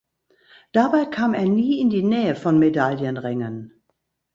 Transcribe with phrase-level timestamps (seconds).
[0.77, 3.83] Dabei kam er nie in die Nähe von Medaillenrängen.